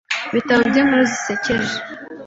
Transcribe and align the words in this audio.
ibitabo 0.29 0.61
by’inkuru 0.69 1.03
zisekeje 1.11 1.75